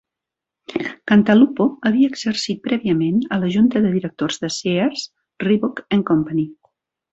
[1.11, 5.07] Cantalupo havia exercit prèviament a la junta de directors de Sears,
[5.47, 6.51] Roebuck and Company.